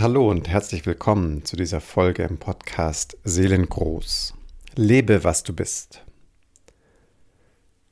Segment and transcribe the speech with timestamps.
[0.00, 4.32] Hallo und herzlich willkommen zu dieser Folge im Podcast Seelengroß.
[4.74, 6.06] Lebe, was du bist.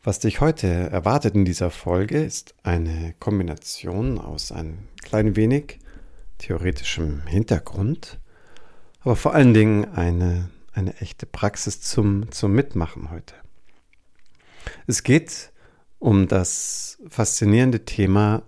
[0.03, 5.81] Was dich heute erwartet in dieser Folge ist eine Kombination aus ein klein wenig
[6.39, 8.19] theoretischem Hintergrund,
[9.01, 13.35] aber vor allen Dingen eine, eine echte Praxis zum, zum Mitmachen heute.
[14.87, 15.53] Es geht
[15.99, 18.45] um das faszinierende Thema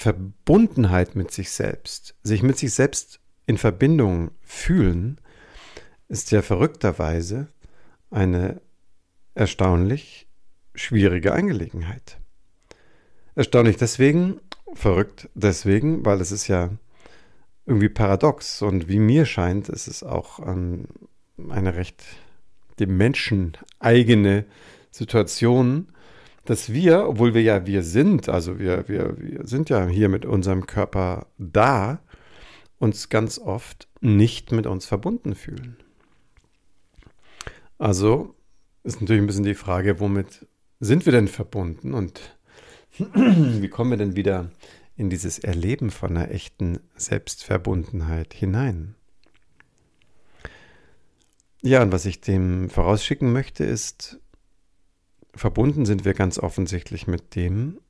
[0.00, 5.20] Verbundenheit mit sich selbst, sich mit sich selbst in Verbindung fühlen,
[6.08, 7.48] ist ja verrückterweise
[8.10, 8.62] eine
[9.34, 10.26] erstaunlich
[10.74, 12.18] schwierige Angelegenheit.
[13.34, 14.40] Erstaunlich deswegen,
[14.72, 16.70] verrückt deswegen, weil es ist ja
[17.66, 20.86] irgendwie paradox und wie mir scheint, ist es auch ähm,
[21.50, 22.02] eine recht
[22.78, 24.46] dem Menschen eigene
[24.90, 25.92] Situation,
[26.44, 30.24] dass wir, obwohl wir ja wir sind, also wir, wir, wir sind ja hier mit
[30.24, 32.00] unserem Körper da,
[32.78, 35.76] uns ganz oft nicht mit uns verbunden fühlen.
[37.78, 38.34] Also
[38.82, 40.46] ist natürlich ein bisschen die Frage, womit
[40.80, 42.36] sind wir denn verbunden und
[42.98, 44.50] wie kommen wir denn wieder
[44.96, 48.94] in dieses Erleben von einer echten Selbstverbundenheit hinein?
[51.62, 54.18] Ja, und was ich dem vorausschicken möchte, ist,
[55.34, 57.80] verbunden sind wir ganz offensichtlich mit dem,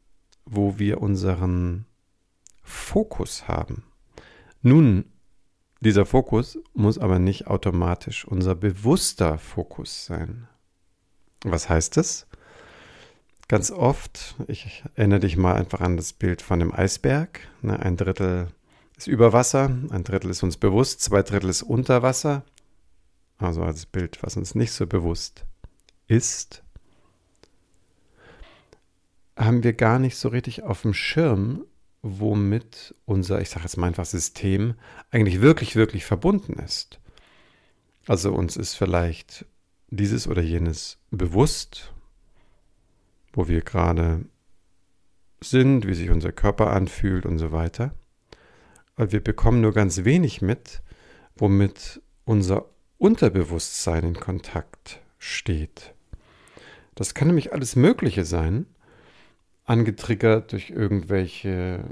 [0.44, 1.86] wo wir unseren
[2.62, 3.84] Fokus haben.
[4.62, 5.04] Nun,
[5.80, 10.48] dieser Fokus muss aber nicht automatisch unser bewusster Fokus sein.
[11.42, 12.26] Was heißt das?
[13.48, 17.40] Ganz oft, ich erinnere dich mal einfach an das Bild von dem Eisberg.
[17.62, 18.48] Ne, ein Drittel
[18.96, 22.44] ist über Wasser, ein Drittel ist uns bewusst, zwei Drittel ist unter Wasser.
[23.38, 25.46] Also als Bild, was uns nicht so bewusst
[26.06, 26.62] ist
[29.36, 31.64] haben wir gar nicht so richtig auf dem Schirm,
[32.02, 34.74] womit unser, ich sage jetzt mal einfach System,
[35.10, 36.98] eigentlich wirklich, wirklich verbunden ist.
[38.06, 39.46] Also uns ist vielleicht
[39.88, 41.92] dieses oder jenes bewusst,
[43.32, 44.24] wo wir gerade
[45.40, 47.94] sind, wie sich unser Körper anfühlt und so weiter.
[48.96, 50.82] Aber wir bekommen nur ganz wenig mit,
[51.36, 52.66] womit unser
[52.98, 55.94] Unterbewusstsein in Kontakt steht.
[56.94, 58.66] Das kann nämlich alles Mögliche sein
[59.70, 61.84] angetriggert durch irgendwelche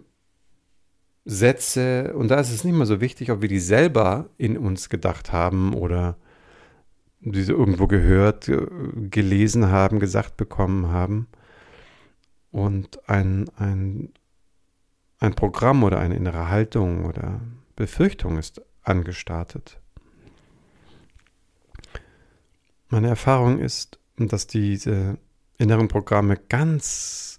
[1.24, 2.12] Sätze.
[2.14, 5.32] Und da ist es nicht mal so wichtig, ob wir die selber in uns gedacht
[5.32, 6.16] haben oder
[7.20, 8.50] diese irgendwo gehört,
[9.10, 11.28] gelesen haben, gesagt bekommen haben.
[12.50, 14.12] Und ein, ein,
[15.20, 17.40] ein Programm oder eine innere Haltung oder
[17.76, 19.80] Befürchtung ist angestartet.
[22.88, 25.18] Meine Erfahrung ist, dass diese
[25.58, 27.37] inneren Programme ganz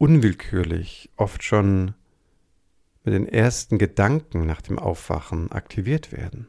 [0.00, 1.94] unwillkürlich oft schon
[3.04, 6.48] mit den ersten Gedanken nach dem Aufwachen aktiviert werden.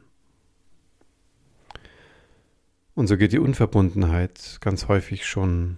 [2.94, 5.76] Und so geht die Unverbundenheit ganz häufig schon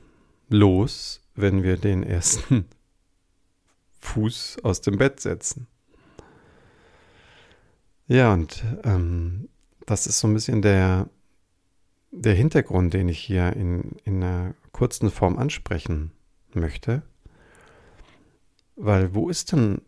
[0.48, 2.66] los, wenn wir den ersten
[4.00, 5.66] Fuß aus dem Bett setzen.
[8.06, 9.48] Ja, und ähm,
[9.84, 11.08] das ist so ein bisschen der,
[12.12, 16.12] der Hintergrund, den ich hier in, in einer kurzen Form ansprechen
[16.52, 17.02] möchte.
[18.76, 19.82] Weil wo ist denn,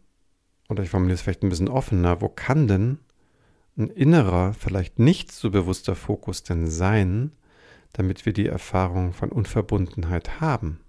[0.69, 2.98] oder ich formuliere es vielleicht ein bisschen offener, wo kann denn
[3.76, 7.32] ein innerer, vielleicht nicht so bewusster Fokus denn sein,
[7.92, 10.80] damit wir die Erfahrung von Unverbundenheit haben?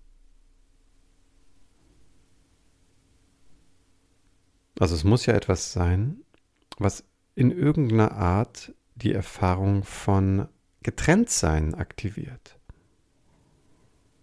[4.80, 6.22] Also es muss ja etwas sein,
[6.78, 7.04] was
[7.36, 10.48] in irgendeiner Art die Erfahrung von
[10.84, 12.60] Getrenntsein aktiviert.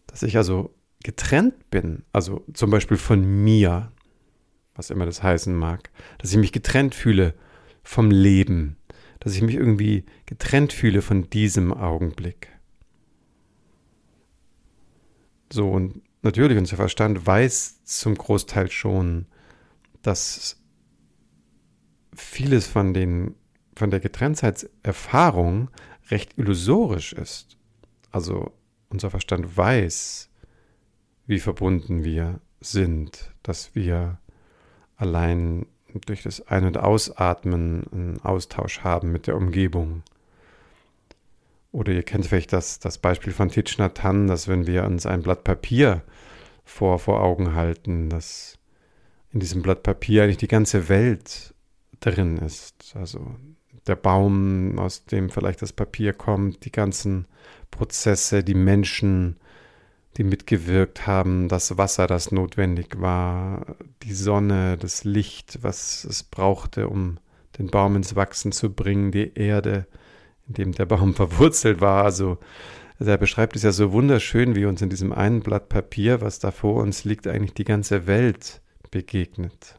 [0.07, 0.75] Dass ich also
[1.05, 3.93] getrennt bin, also zum Beispiel von mir,
[4.75, 7.35] was immer das heißen mag, dass ich mich getrennt fühle
[7.85, 8.77] vom Leben,
[9.21, 12.49] dass ich mich irgendwie getrennt fühle von diesem Augenblick.
[15.53, 19.27] So, und natürlich, unser Verstand weiß zum Großteil schon,
[20.03, 20.61] dass
[22.15, 23.35] vieles von, den,
[23.77, 25.71] von der Getrenntheitserfahrung
[26.11, 27.59] recht illusorisch ist.
[28.11, 28.53] Also
[28.89, 30.31] unser Verstand weiß,
[31.27, 34.19] wie verbunden wir sind, dass wir
[34.97, 35.67] allein
[36.07, 40.03] durch das Ein- und Ausatmen einen Austausch haben mit der Umgebung.
[41.73, 45.45] Oder ihr kennt vielleicht das, das Beispiel von Thich dass wenn wir uns ein Blatt
[45.45, 46.03] Papier
[46.65, 48.59] vor, vor Augen halten, dass
[49.33, 51.55] in diesem Blatt Papier eigentlich die ganze Welt
[52.01, 52.95] drin ist.
[52.95, 53.35] Also
[53.87, 57.27] der Baum, aus dem vielleicht das Papier kommt, die ganzen
[57.71, 59.37] Prozesse, die Menschen,
[60.17, 66.89] die mitgewirkt haben, das Wasser, das notwendig war, die Sonne, das Licht, was es brauchte,
[66.89, 67.19] um
[67.59, 69.87] den Baum ins Wachsen zu bringen, die Erde,
[70.49, 72.05] in dem der Baum verwurzelt war.
[72.05, 72.39] Also,
[72.99, 76.39] also er beschreibt es ja so wunderschön, wie uns in diesem einen Blatt Papier, was
[76.39, 79.79] da vor uns liegt, eigentlich die ganze Welt begegnet.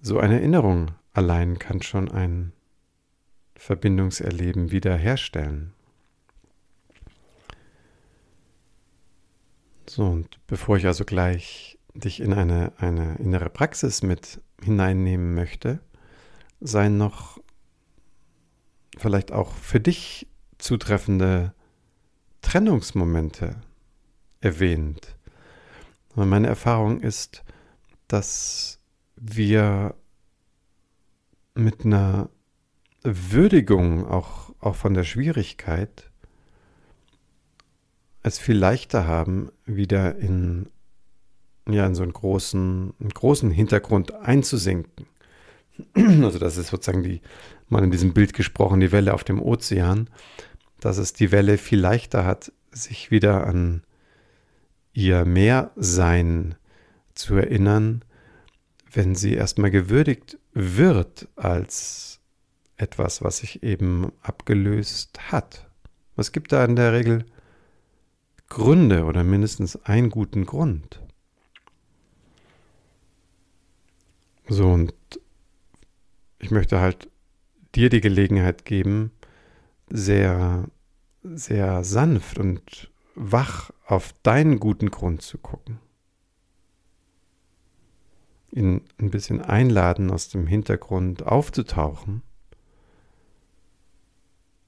[0.00, 2.52] So eine Erinnerung allein kann schon ein
[3.58, 5.74] Verbindungserleben wiederherstellen.
[9.86, 15.80] So, und bevor ich also gleich dich in eine, eine innere Praxis mit hineinnehmen möchte,
[16.60, 17.38] seien noch
[18.96, 20.28] vielleicht auch für dich
[20.58, 21.52] zutreffende
[22.42, 23.56] Trennungsmomente
[24.40, 25.16] erwähnt.
[26.14, 27.44] Und meine Erfahrung ist,
[28.06, 28.78] dass
[29.16, 29.94] wir
[31.54, 32.30] mit einer
[33.10, 36.10] Würdigung auch, auch von der Schwierigkeit
[38.22, 40.68] es viel leichter haben, wieder in,
[41.68, 45.06] ja, in so einen großen, einen großen Hintergrund einzusinken.
[45.94, 47.20] Also das ist sozusagen die,
[47.68, 50.10] mal in diesem Bild gesprochen, die Welle auf dem Ozean,
[50.80, 53.82] dass es die Welle viel leichter hat, sich wieder an
[54.92, 56.56] ihr Meersein
[57.14, 58.04] zu erinnern,
[58.92, 62.17] wenn sie erstmal gewürdigt wird als
[62.78, 65.68] etwas, was sich eben abgelöst hat.
[66.16, 67.24] Es gibt da in der Regel
[68.48, 71.02] Gründe oder mindestens einen guten Grund.
[74.48, 74.94] So, und
[76.38, 77.10] ich möchte halt
[77.74, 79.12] dir die Gelegenheit geben,
[79.90, 80.64] sehr,
[81.22, 85.78] sehr sanft und wach auf deinen guten Grund zu gucken.
[88.50, 92.22] Ihn ein bisschen einladen, aus dem Hintergrund aufzutauchen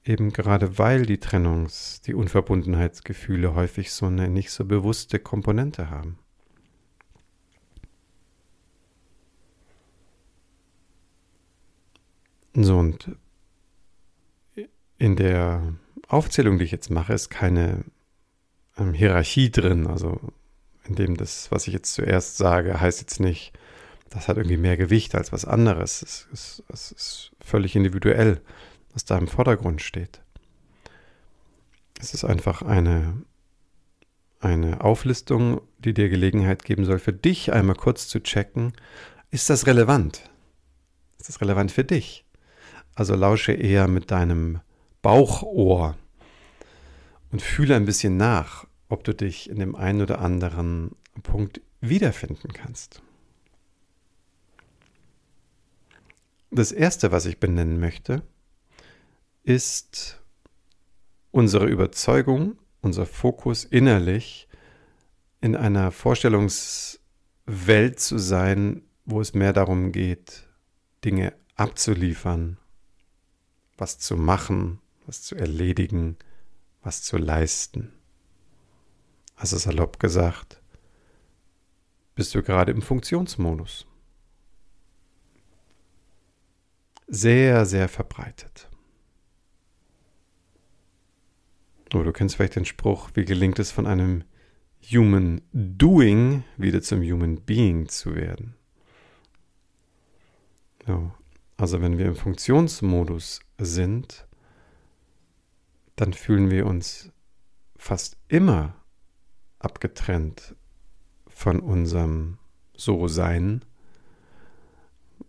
[0.03, 6.17] Eben gerade weil die Trennungs-, die Unverbundenheitsgefühle häufig so eine nicht so bewusste Komponente haben.
[12.53, 13.15] So, und
[14.97, 15.73] in der
[16.07, 17.85] Aufzählung, die ich jetzt mache, ist keine
[18.77, 19.87] ähm, Hierarchie drin.
[19.87, 20.19] Also,
[20.85, 23.53] in dem das, was ich jetzt zuerst sage, heißt jetzt nicht,
[24.09, 26.01] das hat irgendwie mehr Gewicht als was anderes.
[26.01, 28.41] Es ist, es ist völlig individuell
[28.93, 30.21] was da im Vordergrund steht.
[31.99, 33.21] Es ist einfach eine,
[34.39, 38.73] eine Auflistung, die dir Gelegenheit geben soll, für dich einmal kurz zu checken,
[39.29, 40.29] ist das relevant?
[41.19, 42.25] Ist das relevant für dich?
[42.95, 44.59] Also lausche eher mit deinem
[45.01, 45.95] Bauchohr
[47.31, 50.91] und fühle ein bisschen nach, ob du dich in dem einen oder anderen
[51.23, 53.01] Punkt wiederfinden kannst.
[56.51, 58.23] Das Erste, was ich benennen möchte,
[59.43, 60.21] ist
[61.31, 64.47] unsere Überzeugung, unser Fokus innerlich
[65.39, 70.47] in einer Vorstellungswelt zu sein, wo es mehr darum geht,
[71.03, 72.57] Dinge abzuliefern,
[73.77, 76.17] was zu machen, was zu erledigen,
[76.81, 77.91] was zu leisten.
[79.35, 80.61] Also salopp gesagt,
[82.15, 83.87] bist du gerade im Funktionsmodus.
[87.07, 88.70] Sehr, sehr verbreitet.
[91.93, 94.23] Oh, du kennst vielleicht den Spruch, wie gelingt es von einem
[94.91, 98.55] Human Doing wieder zum Human Being zu werden.
[100.87, 101.11] So.
[101.57, 104.25] Also wenn wir im Funktionsmodus sind,
[105.95, 107.11] dann fühlen wir uns
[107.75, 108.73] fast immer
[109.59, 110.55] abgetrennt
[111.27, 112.39] von unserem
[112.75, 113.63] So-Sein,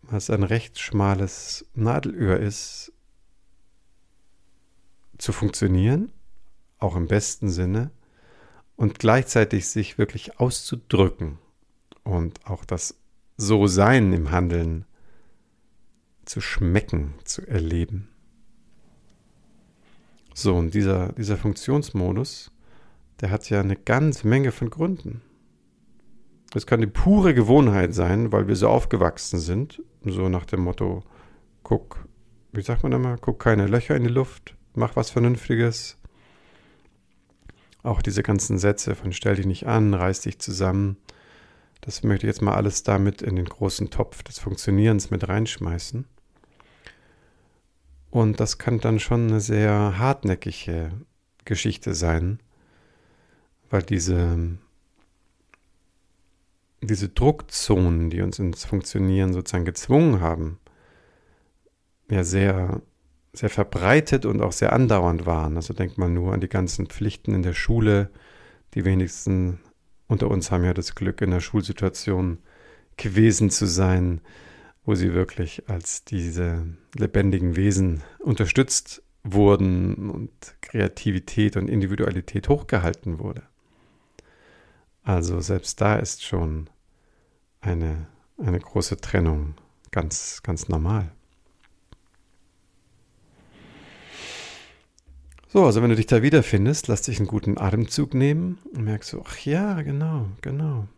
[0.03, 2.93] was ein recht schmales Nadelöhr ist,
[5.19, 6.13] zu funktionieren
[6.83, 7.91] auch im besten Sinne,
[8.77, 11.39] und gleichzeitig sich wirklich auszudrücken
[12.05, 12.99] und auch das
[13.37, 14.85] So-Sein im Handeln
[16.25, 18.09] zu schmecken, zu erleben.
[20.35, 22.51] So, und dieser, dieser Funktionsmodus,
[23.21, 25.23] der hat ja eine ganze Menge von Gründen.
[26.55, 31.03] Es kann die pure Gewohnheit sein, weil wir so aufgewachsen sind, so nach dem Motto,
[31.63, 32.07] guck,
[32.53, 35.99] wie sagt man mal, guck keine Löcher in die Luft, mach was Vernünftiges,
[37.83, 40.97] auch diese ganzen Sätze von stell dich nicht an, reiß dich zusammen,
[41.81, 46.07] das möchte ich jetzt mal alles damit in den großen Topf des Funktionierens mit reinschmeißen.
[48.11, 50.93] Und das kann dann schon eine sehr hartnäckige
[51.45, 52.39] Geschichte sein,
[53.69, 54.59] weil diese,
[56.83, 60.61] diese Druckzonen, die uns ins Funktionieren sozusagen gezwungen haben,
[62.11, 62.81] ja sehr,
[63.33, 65.57] sehr verbreitet und auch sehr andauernd waren.
[65.57, 68.11] Also denkt man nur an die ganzen Pflichten in der Schule.
[68.75, 69.61] Die wenigsten
[70.07, 72.39] unter uns haben ja das Glück, in der Schulsituation
[72.97, 74.21] gewesen zu sein,
[74.85, 83.43] wo sie wirklich als diese lebendigen Wesen unterstützt wurden und Kreativität und Individualität hochgehalten wurde.
[85.03, 86.69] Also selbst da ist schon
[87.61, 89.55] eine, eine große Trennung
[89.91, 91.13] ganz, ganz normal.
[95.53, 99.11] So, also wenn du dich da wiederfindest, lass dich einen guten Atemzug nehmen und merkst
[99.11, 100.89] so, ach ja, genau, genau.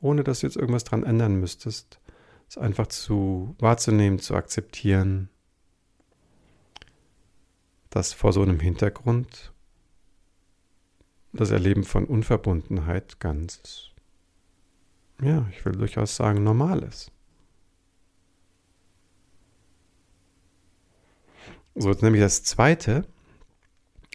[0.00, 2.00] Ohne dass du jetzt irgendwas dran ändern müsstest.
[2.48, 5.28] Es einfach zu wahrzunehmen, zu akzeptieren,
[7.90, 9.52] dass vor so einem Hintergrund
[11.32, 13.90] das Erleben von Unverbundenheit ganz,
[15.22, 17.12] ja, ich will durchaus sagen, normal ist.
[21.76, 23.06] So, jetzt nämlich das zweite,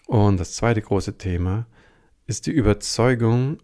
[0.08, 1.66] und das zweite große Thema
[2.28, 3.60] ist die Überzeugung,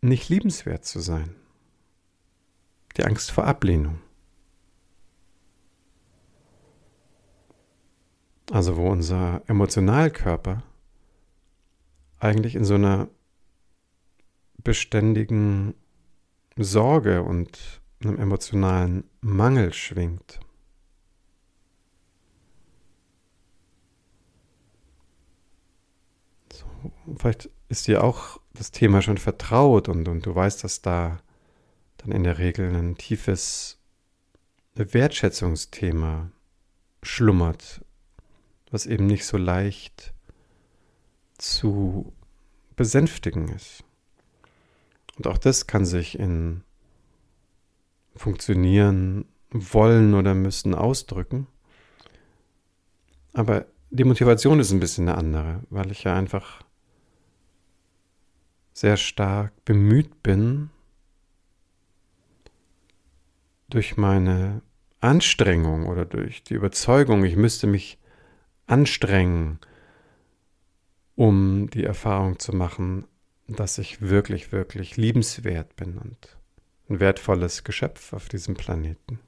[0.00, 1.34] nicht liebenswert zu sein.
[2.96, 4.00] Die Angst vor Ablehnung.
[8.50, 10.62] Also wo unser Emotionalkörper
[12.18, 13.08] eigentlich in so einer
[14.62, 15.74] beständigen
[16.56, 20.40] Sorge und einem emotionalen Mangel schwingt.
[27.16, 31.18] Vielleicht ist dir auch das Thema schon vertraut und, und du weißt, dass da
[31.98, 33.78] dann in der Regel ein tiefes
[34.74, 36.30] Wertschätzungsthema
[37.02, 37.84] schlummert,
[38.70, 40.12] was eben nicht so leicht
[41.38, 42.12] zu
[42.76, 43.84] besänftigen ist.
[45.16, 46.62] Und auch das kann sich in
[48.14, 51.46] funktionieren wollen oder müssen ausdrücken.
[53.32, 56.62] Aber die Motivation ist ein bisschen eine andere, weil ich ja einfach
[58.76, 60.68] sehr stark bemüht bin,
[63.70, 64.60] durch meine
[65.00, 67.98] Anstrengung oder durch die Überzeugung, ich müsste mich
[68.66, 69.60] anstrengen,
[71.14, 73.06] um die Erfahrung zu machen,
[73.48, 76.36] dass ich wirklich, wirklich liebenswert bin und
[76.90, 79.20] ein wertvolles Geschöpf auf diesem Planeten.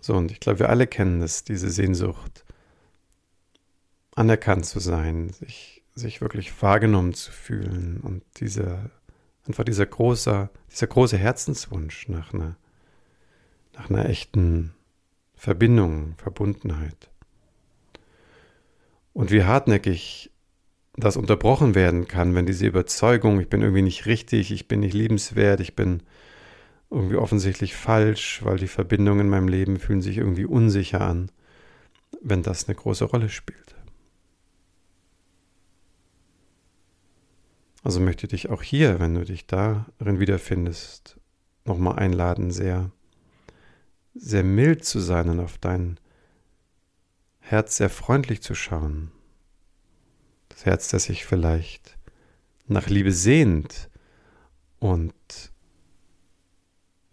[0.00, 2.45] So, und ich glaube, wir alle kennen das, diese Sehnsucht
[4.16, 8.90] anerkannt zu sein, sich, sich wirklich wahrgenommen zu fühlen und diese,
[9.46, 12.56] einfach dieser große, dieser große Herzenswunsch nach einer,
[13.74, 14.74] nach einer echten
[15.34, 17.10] Verbindung, Verbundenheit.
[19.12, 20.30] Und wie hartnäckig
[20.96, 24.94] das unterbrochen werden kann, wenn diese Überzeugung, ich bin irgendwie nicht richtig, ich bin nicht
[24.94, 26.02] liebenswert, ich bin
[26.90, 31.30] irgendwie offensichtlich falsch, weil die Verbindungen in meinem Leben fühlen sich irgendwie unsicher an,
[32.22, 33.75] wenn das eine große Rolle spielt.
[37.86, 41.20] Also möchte ich dich auch hier, wenn du dich darin wiederfindest,
[41.64, 42.90] nochmal einladen, sehr,
[44.12, 46.00] sehr mild zu sein und auf dein
[47.38, 49.12] Herz sehr freundlich zu schauen.
[50.48, 51.96] Das Herz, das sich vielleicht
[52.66, 53.88] nach Liebe sehnt
[54.80, 55.14] und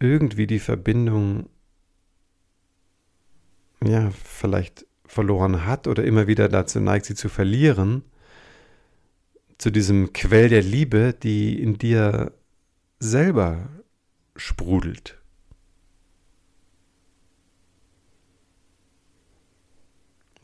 [0.00, 1.48] irgendwie die Verbindung
[3.80, 8.02] ja, vielleicht verloren hat oder immer wieder dazu neigt, sie zu verlieren
[9.64, 12.34] zu diesem Quell der Liebe, die in dir
[12.98, 13.70] selber
[14.36, 15.18] sprudelt.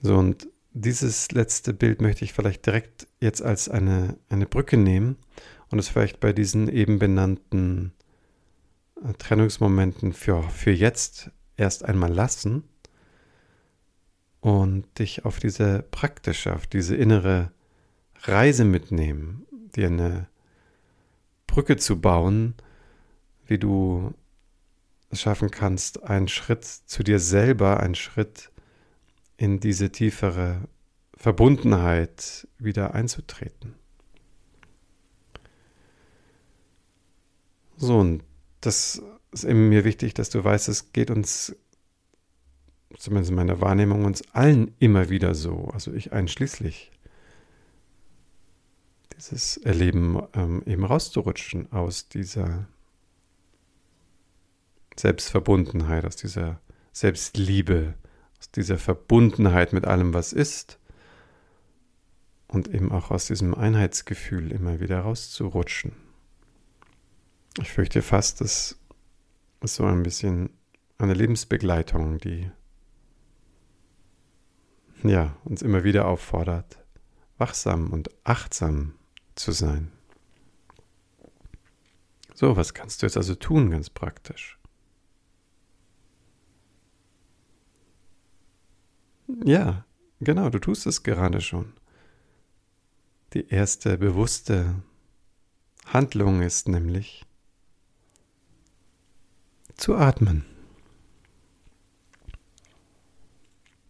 [0.00, 5.19] So, und dieses letzte Bild möchte ich vielleicht direkt jetzt als eine, eine Brücke nehmen
[5.69, 7.93] und es vielleicht bei diesen eben benannten
[9.05, 12.65] äh, Trennungsmomenten für, für jetzt erst einmal lassen
[14.41, 17.53] und dich auf diese praktische, auf diese innere
[18.23, 20.29] Reise mitnehmen, dir eine
[21.47, 22.55] Brücke zu bauen,
[23.47, 24.15] wie du
[25.11, 28.50] es schaffen kannst, einen Schritt zu dir selber, einen Schritt
[29.37, 30.69] in diese tiefere
[31.17, 33.75] Verbundenheit wieder einzutreten.
[37.77, 38.23] So, und
[38.61, 41.57] das ist eben mir wichtig, dass du weißt, es geht uns,
[42.99, 46.93] zumindest in meiner Wahrnehmung, uns allen immer wieder so, also ich einschließlich
[49.21, 52.67] dieses Erleben ähm, eben rauszurutschen aus dieser
[54.97, 56.61] Selbstverbundenheit, aus dieser
[56.93, 57.95] Selbstliebe,
[58.39, 60.79] aus dieser Verbundenheit mit allem, was ist
[62.49, 65.93] und eben auch aus diesem Einheitsgefühl immer wieder rauszurutschen.
[67.61, 68.79] Ich fürchte fast, dass
[69.61, 70.50] es so ein bisschen
[70.99, 72.50] eine Lebensbegleitung, die
[75.03, 76.79] ja, uns immer wieder auffordert,
[77.39, 78.95] wachsam und achtsam
[79.40, 79.90] zu sein.
[82.35, 84.59] So, was kannst du jetzt also tun, ganz praktisch?
[89.44, 89.85] Ja,
[90.20, 91.73] genau, du tust es gerade schon.
[93.32, 94.82] Die erste bewusste
[95.87, 97.25] Handlung ist nämlich
[99.76, 100.44] zu atmen.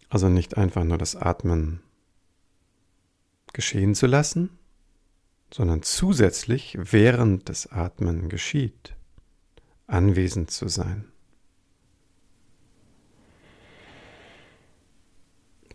[0.09, 1.81] Also nicht einfach nur das Atmen
[3.53, 4.60] geschehen zu lassen,
[5.53, 8.95] sondern zusätzlich, während das Atmen geschieht,
[9.87, 11.11] anwesend zu sein.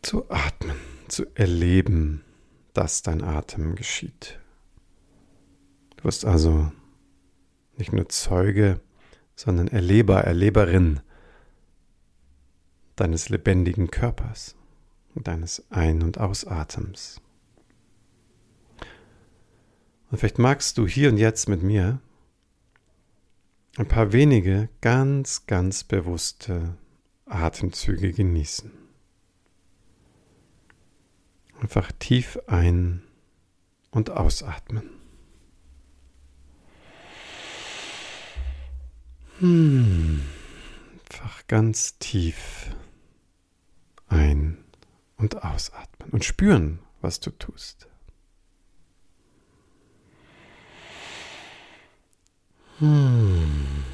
[0.01, 0.77] Zu atmen,
[1.07, 2.23] zu erleben,
[2.73, 4.39] dass dein Atem geschieht.
[5.97, 6.71] Du wirst also
[7.77, 8.79] nicht nur Zeuge,
[9.35, 11.01] sondern Erleber, Erleberin
[12.95, 14.55] deines lebendigen Körpers,
[15.15, 17.21] deines Ein- und Ausatems.
[20.11, 21.99] Und vielleicht magst du hier und jetzt mit mir
[23.77, 26.77] ein paar wenige ganz, ganz bewusste
[27.25, 28.71] Atemzüge genießen.
[31.59, 33.01] Einfach tief ein-
[33.91, 34.89] und ausatmen.
[39.39, 40.21] Hm.
[41.03, 42.69] Einfach ganz tief
[44.07, 44.63] ein-
[45.17, 47.87] und ausatmen und spüren, was du tust.
[52.79, 53.85] Hm.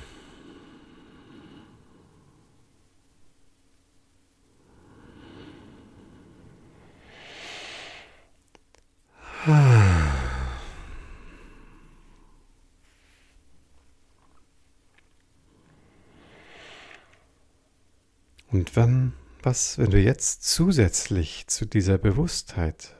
[18.51, 22.95] Und wenn, was, wenn du jetzt zusätzlich zu dieser Bewusstheit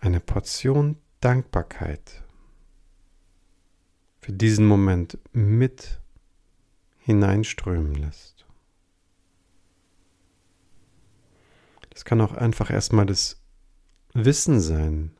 [0.00, 2.22] eine Portion Dankbarkeit
[4.22, 6.00] für diesen Moment mit
[6.98, 8.46] hineinströmen lässt.
[11.90, 13.42] Das kann auch einfach erstmal das
[14.14, 15.10] Wissen sein,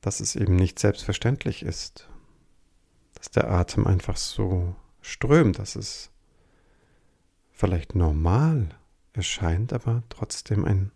[0.00, 2.08] dass es eben nicht selbstverständlich ist,
[3.14, 6.10] dass der Atem einfach so strömt, dass es
[7.50, 8.68] vielleicht normal
[9.12, 10.92] erscheint, aber trotzdem ein,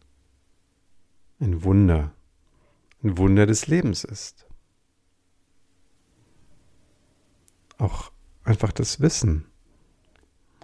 [1.41, 2.13] ein Wunder,
[3.03, 4.46] ein Wunder des Lebens ist.
[7.79, 8.11] Auch
[8.45, 9.47] einfach das Wissen.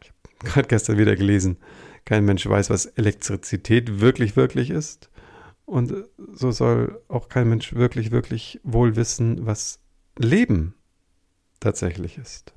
[0.03, 1.59] Ich habe gerade gestern wieder gelesen,
[2.05, 5.11] kein Mensch weiß, was Elektrizität wirklich, wirklich ist.
[5.66, 5.94] Und
[6.33, 9.81] so soll auch kein Mensch wirklich, wirklich wohl wissen, was
[10.18, 10.75] Leben
[11.61, 12.53] tatsächlich ist.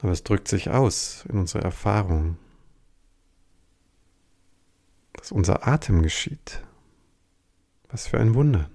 [0.00, 2.38] Aber es drückt sich aus in unserer Erfahrung,
[5.12, 6.62] dass unser Atem geschieht.
[7.90, 8.70] Was für ein Wunder.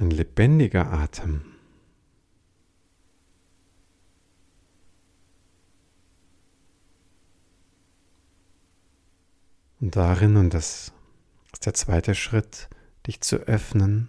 [0.00, 1.42] Ein lebendiger Atem.
[9.78, 10.94] Und darin, und das
[11.52, 12.70] ist der zweite Schritt,
[13.06, 14.08] dich zu öffnen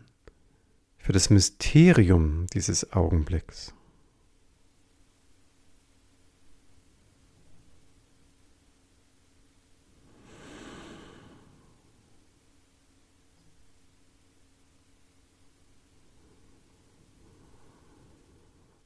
[0.97, 3.73] für das Mysterium dieses Augenblicks.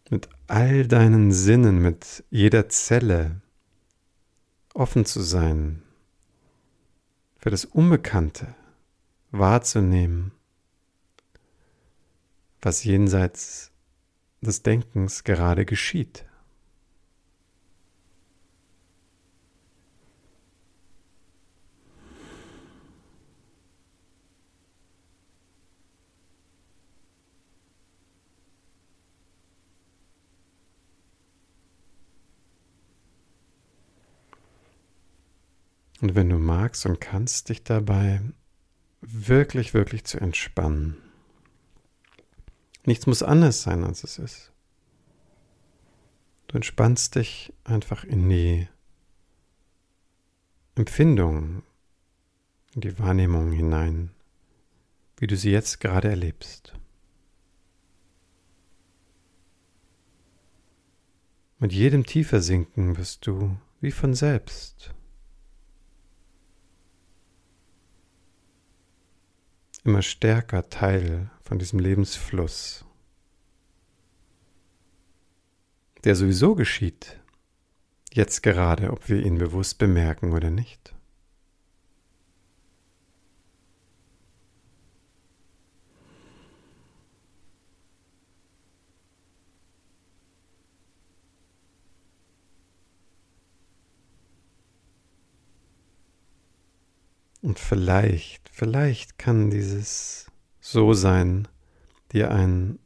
[0.09, 3.41] Mit all deinen Sinnen, mit jeder Zelle
[4.73, 5.81] offen zu sein
[7.37, 8.53] für das Unbekannte
[9.31, 10.31] wahrzunehmen
[12.65, 13.71] was jenseits
[14.41, 16.24] des Denkens gerade geschieht.
[36.05, 38.21] Und wenn du magst und kannst, dich dabei
[39.01, 40.97] wirklich, wirklich zu entspannen.
[42.85, 44.51] Nichts muss anders sein, als es ist.
[46.45, 48.67] Du entspannst dich einfach in die
[50.75, 51.63] Empfindung,
[52.75, 54.11] in die Wahrnehmung hinein,
[55.17, 56.75] wie du sie jetzt gerade erlebst.
[61.57, 64.93] Mit jedem tiefer Sinken wirst du wie von selbst
[69.85, 72.85] immer stärker Teil von diesem Lebensfluss,
[76.03, 77.19] der sowieso geschieht,
[78.11, 80.94] jetzt gerade, ob wir ihn bewusst bemerken oder nicht.
[97.45, 100.31] Und vielleicht, vielleicht kann dieses
[100.61, 101.47] So-Sein
[102.11, 102.79] dir ein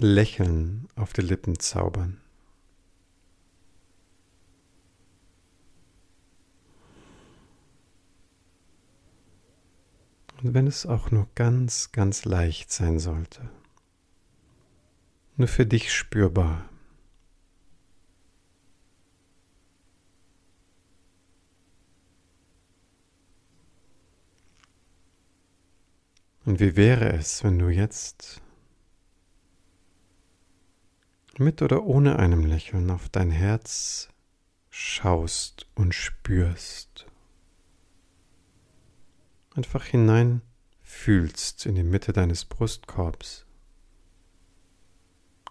[0.00, 2.20] Lächeln auf die Lippen zaubern.
[10.42, 13.48] Und wenn es auch nur ganz, ganz leicht sein sollte,
[15.36, 16.68] nur für dich spürbar.
[26.44, 28.42] Und wie wäre es, wenn du jetzt
[31.38, 34.10] mit oder ohne einem Lächeln auf dein Herz
[34.68, 37.06] schaust und spürst?
[39.54, 40.42] Einfach hinein
[40.82, 43.46] fühlst in die Mitte deines Brustkorbs.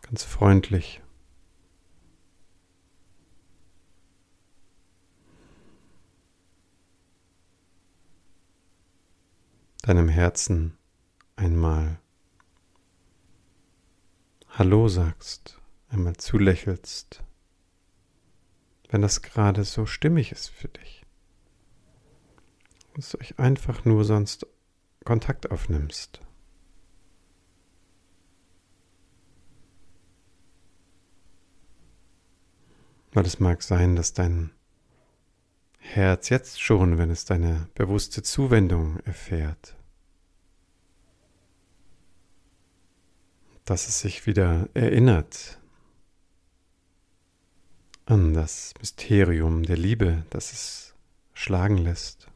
[0.03, 1.01] Ganz freundlich.
[9.81, 10.77] Deinem Herzen
[11.43, 11.99] einmal
[14.49, 17.23] Hallo sagst, einmal zulächelst,
[18.89, 21.03] wenn das gerade so stimmig ist für dich.
[22.95, 24.45] Dass du euch einfach nur sonst
[25.03, 26.21] Kontakt aufnimmst.
[33.11, 34.51] Weil es mag sein, dass dein
[35.79, 39.75] Herz jetzt schon, wenn es deine bewusste Zuwendung erfährt,
[43.65, 45.59] dass es sich wieder erinnert
[48.05, 50.95] an das Mysterium der Liebe, das es
[51.33, 52.27] schlagen lässt.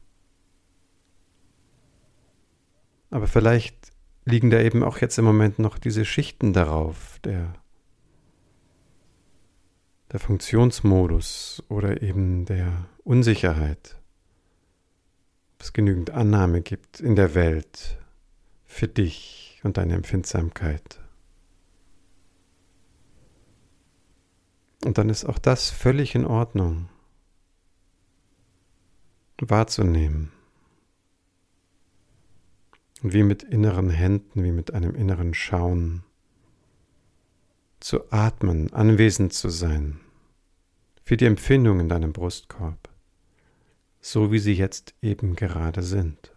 [3.10, 3.92] Aber vielleicht
[4.24, 7.54] liegen da eben auch jetzt im Moment noch diese Schichten darauf, der,
[10.12, 14.00] der Funktionsmodus oder eben der Unsicherheit,
[15.54, 17.98] ob es genügend Annahme gibt in der Welt
[18.66, 21.00] für dich und deine Empfindsamkeit.
[24.84, 26.88] Und dann ist auch das völlig in Ordnung
[29.40, 30.32] wahrzunehmen.
[33.02, 36.02] Und wie mit inneren Händen, wie mit einem inneren Schauen
[37.80, 40.00] zu atmen, anwesend zu sein,
[41.04, 42.88] für die Empfindung in deinem Brustkorb,
[44.00, 46.32] so wie sie jetzt eben gerade sind.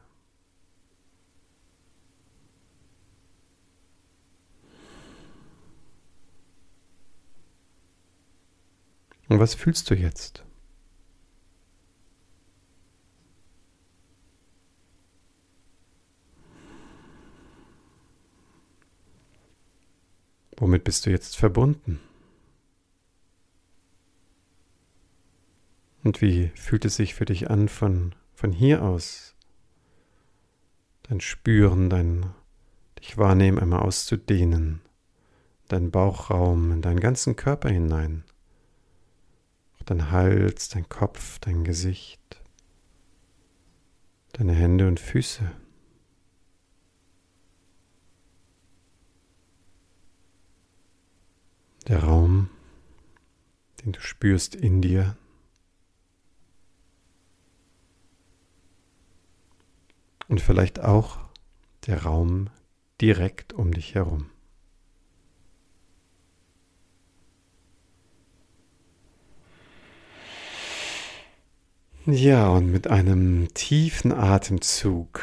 [9.32, 10.44] Und was fühlst du jetzt?
[20.58, 22.02] Womit bist du jetzt verbunden?
[26.04, 29.34] Und wie fühlt es sich für dich an von, von hier aus?
[31.04, 32.26] Dein Spüren, dein
[33.00, 34.82] dich wahrnehmen, einmal auszudehnen,
[35.70, 38.26] dein Bauchraum, in deinen ganzen Körper hinein
[39.91, 42.41] dein Hals, dein Kopf, dein Gesicht,
[44.32, 45.51] deine Hände und Füße.
[51.89, 52.49] Der Raum,
[53.84, 55.17] den du spürst in dir.
[60.30, 61.19] Und vielleicht auch
[61.88, 62.49] der Raum
[63.01, 64.31] direkt um dich herum.
[72.08, 75.22] Ja, und mit einem tiefen Atemzug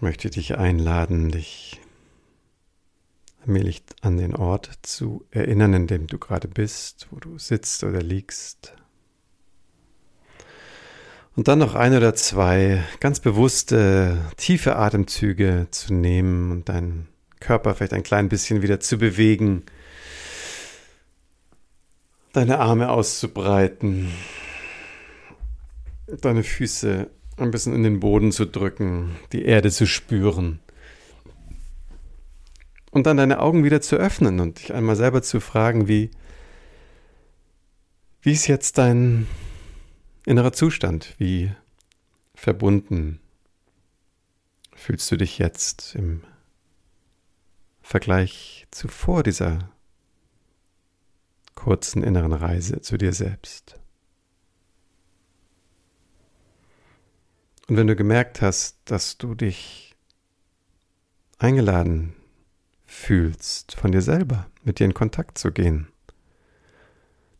[0.00, 1.80] möchte ich dich einladen, dich
[3.46, 8.02] allmählich an den Ort zu erinnern, in dem du gerade bist, wo du sitzt oder
[8.02, 8.74] liegst.
[11.36, 17.06] Und dann noch ein oder zwei ganz bewusste, tiefe Atemzüge zu nehmen und deinen
[17.38, 19.62] Körper vielleicht ein klein bisschen wieder zu bewegen
[22.34, 24.10] deine Arme auszubreiten,
[26.20, 30.60] deine Füße ein bisschen in den Boden zu drücken, die Erde zu spüren.
[32.90, 36.10] Und dann deine Augen wieder zu öffnen und dich einmal selber zu fragen, wie,
[38.20, 39.26] wie ist jetzt dein,
[40.26, 41.14] innerer Zustand?
[41.18, 41.52] Wie
[42.34, 43.20] verbunden
[44.74, 46.22] fühlst du dich jetzt im
[47.80, 49.73] Vergleich zu vor dieser
[51.54, 53.78] kurzen inneren Reise zu dir selbst?
[57.68, 59.96] Und wenn du gemerkt hast, dass du dich
[61.38, 62.14] eingeladen
[62.84, 65.88] fühlst, von dir selber mit dir in Kontakt zu gehen,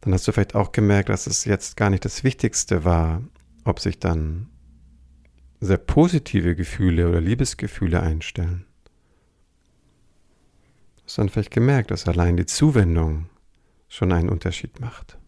[0.01, 3.23] dann hast du vielleicht auch gemerkt, dass es jetzt gar nicht das Wichtigste war,
[3.65, 4.49] ob sich dann
[5.61, 8.67] sehr positive Gefühle oder Liebesgefühle einstellen.
[10.97, 13.31] Du hast dann vielleicht gemerkt, dass allein die Zuwendung
[13.95, 15.19] schon einen Unterschied macht.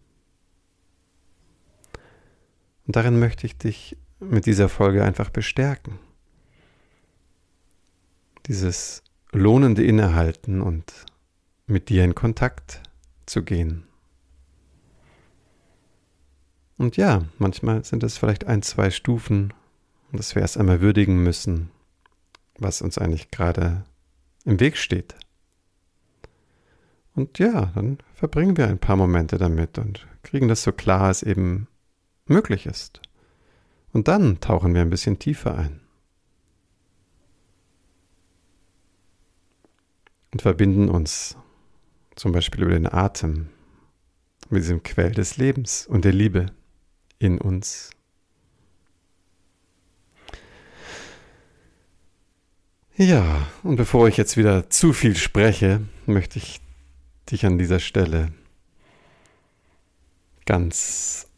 [2.87, 5.99] Und darin möchte ich dich mit dieser Folge einfach bestärken.
[8.47, 10.93] Dieses lohnende Innehalten und
[11.67, 12.83] mit dir in Kontakt
[13.27, 13.87] zu gehen.
[16.77, 19.55] Und ja, manchmal sind es vielleicht ein, zwei Stufen,
[20.13, 21.71] dass wir erst einmal würdigen müssen,
[22.59, 23.85] was uns eigentlich gerade
[24.45, 25.15] im Weg steht.
[27.17, 31.23] Und ja, dann verbringen wir ein paar Momente damit und kriegen das so klar, als
[31.23, 31.67] eben
[32.27, 33.01] möglich ist.
[33.93, 35.81] Und dann tauchen wir ein bisschen tiefer ein.
[40.31, 41.39] Und verbinden uns
[42.17, 43.49] zum Beispiel über den Atem
[44.51, 46.47] mit diesem Quell des Lebens und der Liebe
[47.19, 47.91] in uns.
[52.95, 56.61] Ja, und bevor ich jetzt wieder zu viel spreche, möchte ich
[57.31, 58.33] dich an dieser Stelle
[60.45, 61.29] ganz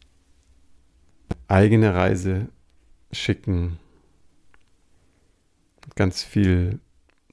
[1.47, 2.49] eigene Reise
[3.11, 3.79] schicken.
[5.95, 6.79] Ganz viel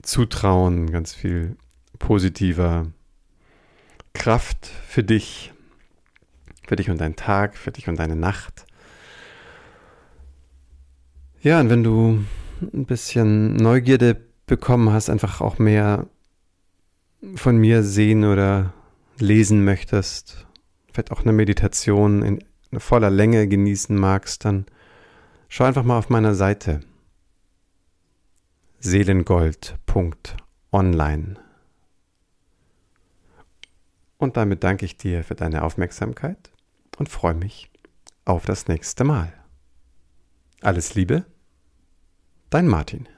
[0.03, 1.57] Zutrauen, ganz viel
[1.99, 2.87] positiver
[4.14, 5.53] Kraft für dich
[6.66, 8.66] für dich und deinen Tag, für dich und deine Nacht.
[11.40, 12.25] Ja, und wenn du
[12.61, 16.07] ein bisschen Neugierde bekommen hast, einfach auch mehr
[17.35, 18.73] von mir sehen oder
[19.19, 20.47] lesen möchtest,
[20.93, 22.45] vielleicht auch eine Meditation in
[22.79, 24.67] voller Länge genießen magst, dann
[25.49, 26.81] schau einfach mal auf meiner Seite
[28.81, 31.37] seelengold.online.
[34.19, 36.51] Und damit danke ich dir für deine Aufmerksamkeit
[36.99, 37.71] und freue mich
[38.25, 39.33] auf das nächste Mal.
[40.62, 41.25] Alles Liebe,
[42.51, 43.09] dein Martin.